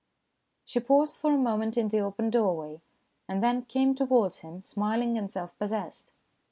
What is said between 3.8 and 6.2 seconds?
towards him, smiling and self possessed.